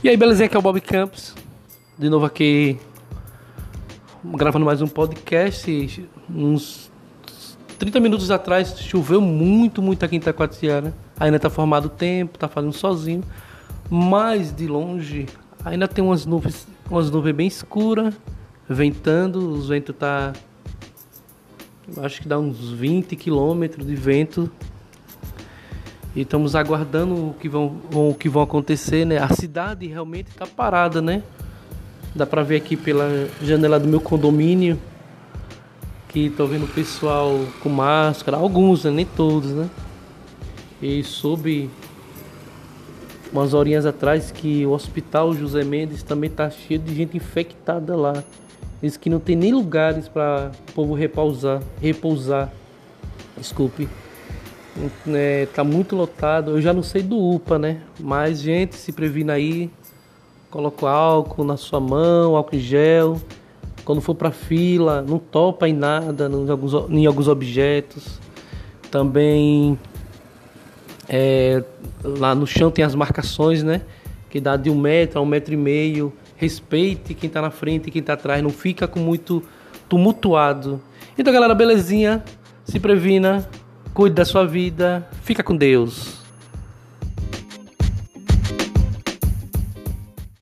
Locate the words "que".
22.22-22.28, 27.34-27.48, 28.12-28.28, 36.08-36.26, 44.32-44.66, 48.96-49.08, 74.28-74.40